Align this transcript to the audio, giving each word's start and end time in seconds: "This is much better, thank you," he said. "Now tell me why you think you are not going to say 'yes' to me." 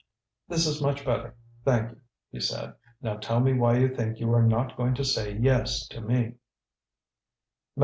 "This 0.47 0.65
is 0.65 0.81
much 0.81 1.05
better, 1.05 1.35
thank 1.63 1.91
you," 1.91 2.01
he 2.31 2.39
said. 2.39 2.73
"Now 3.03 3.17
tell 3.17 3.39
me 3.39 3.53
why 3.53 3.77
you 3.77 3.93
think 3.93 4.17
you 4.19 4.33
are 4.33 4.41
not 4.41 4.75
going 4.75 4.95
to 4.95 5.05
say 5.05 5.37
'yes' 5.37 5.87
to 5.89 6.01
me." 6.01 6.37